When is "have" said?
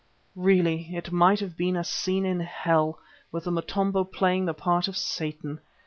1.41-1.55